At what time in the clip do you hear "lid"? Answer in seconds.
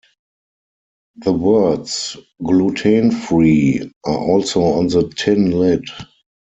5.51-5.85